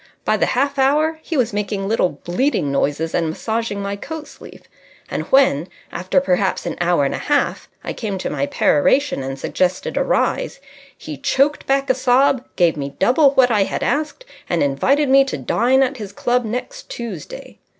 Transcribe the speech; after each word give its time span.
By 0.25 0.35
the 0.35 0.47
half 0.47 0.79
hour 0.79 1.19
he 1.21 1.37
was 1.37 1.53
making 1.53 1.87
little 1.87 2.09
bleating 2.23 2.71
noises 2.71 3.13
and 3.13 3.29
massaging 3.29 3.83
my 3.83 3.95
coat 3.95 4.27
sleeve. 4.27 4.63
And 5.11 5.25
when, 5.31 5.67
after 5.91 6.19
perhaps 6.19 6.65
an 6.65 6.75
hour 6.81 7.05
and 7.05 7.13
a 7.13 7.19
half, 7.19 7.69
I 7.83 7.93
came 7.93 8.17
to 8.17 8.29
my 8.31 8.47
peroration 8.47 9.21
and 9.21 9.37
suggested 9.37 9.97
a 9.97 10.03
rise, 10.03 10.59
he 10.97 11.17
choked 11.17 11.67
back 11.67 11.87
a 11.91 11.93
sob, 11.93 12.43
gave 12.55 12.77
me 12.77 12.95
double 12.97 13.35
what 13.35 13.51
I 13.51 13.65
had 13.65 13.83
asked, 13.83 14.25
and 14.49 14.63
invited 14.63 15.07
me 15.07 15.23
to 15.25 15.37
dine 15.37 15.83
at 15.83 15.97
his 15.97 16.11
club 16.13 16.45
next 16.45 16.89
Tuesday. 16.89 17.59